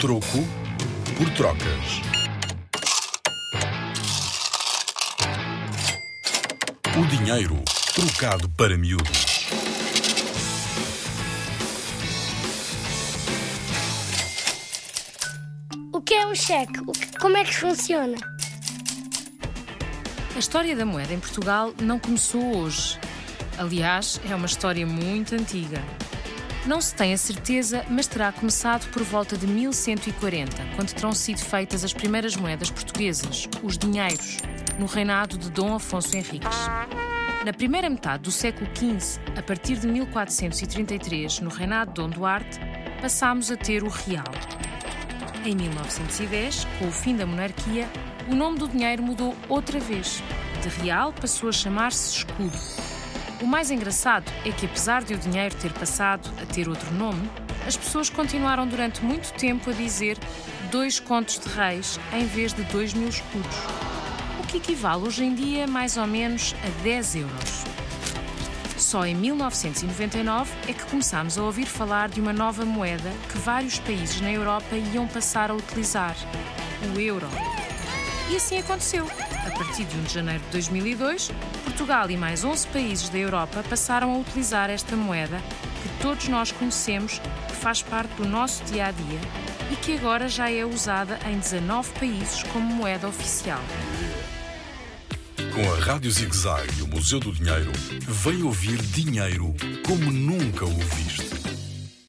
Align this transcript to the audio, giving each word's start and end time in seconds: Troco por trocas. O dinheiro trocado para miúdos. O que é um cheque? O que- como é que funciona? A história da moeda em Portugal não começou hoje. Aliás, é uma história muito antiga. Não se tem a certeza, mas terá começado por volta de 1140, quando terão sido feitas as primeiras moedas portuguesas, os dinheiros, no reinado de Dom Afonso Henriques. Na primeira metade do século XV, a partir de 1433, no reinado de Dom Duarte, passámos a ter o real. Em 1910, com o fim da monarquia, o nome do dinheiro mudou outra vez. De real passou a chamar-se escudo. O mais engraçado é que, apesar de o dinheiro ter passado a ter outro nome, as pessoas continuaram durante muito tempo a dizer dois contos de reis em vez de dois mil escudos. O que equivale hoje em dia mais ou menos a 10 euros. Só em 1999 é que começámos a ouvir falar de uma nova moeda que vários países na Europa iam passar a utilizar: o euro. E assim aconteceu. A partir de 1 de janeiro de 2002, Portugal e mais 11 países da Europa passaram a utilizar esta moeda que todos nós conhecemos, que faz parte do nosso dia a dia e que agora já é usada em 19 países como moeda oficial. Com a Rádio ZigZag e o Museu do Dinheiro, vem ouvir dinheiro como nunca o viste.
Troco 0.00 0.44
por 1.16 1.30
trocas. 1.30 2.02
O 6.96 7.06
dinheiro 7.06 7.56
trocado 7.94 8.48
para 8.50 8.76
miúdos. 8.76 9.34
O 15.92 16.00
que 16.00 16.14
é 16.14 16.26
um 16.26 16.34
cheque? 16.34 16.80
O 16.86 16.92
que- 16.92 17.18
como 17.18 17.36
é 17.36 17.44
que 17.44 17.54
funciona? 17.54 18.16
A 20.34 20.38
história 20.38 20.74
da 20.74 20.84
moeda 20.84 21.12
em 21.14 21.20
Portugal 21.20 21.72
não 21.80 21.98
começou 21.98 22.58
hoje. 22.58 22.98
Aliás, 23.56 24.20
é 24.28 24.34
uma 24.34 24.46
história 24.46 24.84
muito 24.86 25.34
antiga. 25.34 25.80
Não 26.66 26.80
se 26.80 26.94
tem 26.94 27.12
a 27.12 27.18
certeza, 27.18 27.84
mas 27.90 28.06
terá 28.06 28.32
começado 28.32 28.90
por 28.90 29.02
volta 29.02 29.36
de 29.36 29.46
1140, 29.46 30.50
quando 30.74 30.94
terão 30.94 31.12
sido 31.12 31.38
feitas 31.40 31.84
as 31.84 31.92
primeiras 31.92 32.36
moedas 32.36 32.70
portuguesas, 32.70 33.46
os 33.62 33.76
dinheiros, 33.76 34.38
no 34.78 34.86
reinado 34.86 35.36
de 35.36 35.50
Dom 35.50 35.74
Afonso 35.74 36.16
Henriques. 36.16 36.56
Na 37.44 37.52
primeira 37.52 37.90
metade 37.90 38.22
do 38.22 38.30
século 38.30 38.66
XV, 38.74 39.20
a 39.36 39.42
partir 39.42 39.76
de 39.76 39.86
1433, 39.86 41.40
no 41.40 41.50
reinado 41.50 41.90
de 41.90 42.00
Dom 42.00 42.08
Duarte, 42.08 42.58
passámos 43.02 43.50
a 43.50 43.56
ter 43.58 43.82
o 43.82 43.88
real. 43.88 44.24
Em 45.44 45.54
1910, 45.54 46.66
com 46.78 46.88
o 46.88 46.92
fim 46.92 47.14
da 47.14 47.26
monarquia, 47.26 47.86
o 48.26 48.34
nome 48.34 48.58
do 48.58 48.66
dinheiro 48.66 49.02
mudou 49.02 49.36
outra 49.50 49.78
vez. 49.78 50.22
De 50.62 50.70
real 50.80 51.12
passou 51.12 51.50
a 51.50 51.52
chamar-se 51.52 52.16
escudo. 52.16 52.93
O 53.44 53.46
mais 53.46 53.70
engraçado 53.70 54.24
é 54.42 54.50
que, 54.50 54.64
apesar 54.64 55.04
de 55.04 55.12
o 55.12 55.18
dinheiro 55.18 55.54
ter 55.56 55.70
passado 55.70 56.30
a 56.40 56.46
ter 56.46 56.66
outro 56.66 56.90
nome, 56.94 57.28
as 57.66 57.76
pessoas 57.76 58.08
continuaram 58.08 58.66
durante 58.66 59.04
muito 59.04 59.34
tempo 59.34 59.68
a 59.68 59.72
dizer 59.74 60.16
dois 60.70 60.98
contos 60.98 61.38
de 61.38 61.50
reis 61.50 62.00
em 62.14 62.24
vez 62.24 62.54
de 62.54 62.62
dois 62.62 62.94
mil 62.94 63.10
escudos. 63.10 63.54
O 64.42 64.46
que 64.46 64.56
equivale 64.56 65.02
hoje 65.02 65.24
em 65.24 65.34
dia 65.34 65.66
mais 65.66 65.98
ou 65.98 66.06
menos 66.06 66.54
a 66.64 66.82
10 66.82 67.16
euros. 67.16 67.64
Só 68.78 69.04
em 69.04 69.14
1999 69.14 70.50
é 70.66 70.72
que 70.72 70.86
começámos 70.86 71.36
a 71.36 71.42
ouvir 71.42 71.66
falar 71.66 72.08
de 72.08 72.22
uma 72.22 72.32
nova 72.32 72.64
moeda 72.64 73.12
que 73.30 73.36
vários 73.36 73.78
países 73.78 74.22
na 74.22 74.32
Europa 74.32 74.74
iam 74.74 75.06
passar 75.06 75.50
a 75.50 75.54
utilizar: 75.54 76.16
o 76.96 76.98
euro. 76.98 77.28
E 78.30 78.36
assim 78.36 78.58
aconteceu. 78.58 79.06
A 79.46 79.50
partir 79.50 79.84
de 79.84 79.96
1 79.96 80.02
de 80.04 80.14
janeiro 80.14 80.42
de 80.44 80.50
2002, 80.50 81.30
Portugal 81.64 82.10
e 82.10 82.16
mais 82.16 82.42
11 82.44 82.66
países 82.68 83.08
da 83.08 83.18
Europa 83.18 83.62
passaram 83.68 84.14
a 84.14 84.18
utilizar 84.18 84.70
esta 84.70 84.96
moeda 84.96 85.38
que 85.82 86.02
todos 86.02 86.28
nós 86.28 86.50
conhecemos, 86.50 87.20
que 87.48 87.54
faz 87.54 87.82
parte 87.82 88.14
do 88.14 88.26
nosso 88.26 88.64
dia 88.64 88.86
a 88.86 88.90
dia 88.90 89.20
e 89.70 89.76
que 89.76 89.96
agora 89.96 90.28
já 90.28 90.50
é 90.50 90.64
usada 90.64 91.18
em 91.26 91.38
19 91.38 91.90
países 91.98 92.42
como 92.44 92.74
moeda 92.74 93.06
oficial. 93.06 93.60
Com 95.54 95.72
a 95.72 95.78
Rádio 95.78 96.10
ZigZag 96.10 96.78
e 96.78 96.82
o 96.82 96.88
Museu 96.88 97.20
do 97.20 97.30
Dinheiro, 97.30 97.70
vem 98.00 98.42
ouvir 98.42 98.76
dinheiro 98.78 99.54
como 99.86 100.10
nunca 100.10 100.64
o 100.64 100.76
viste. 100.76 101.43